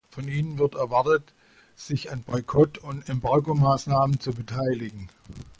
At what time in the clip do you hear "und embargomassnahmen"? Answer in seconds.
2.79-4.19